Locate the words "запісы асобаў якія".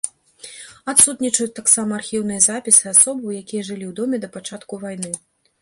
2.47-3.61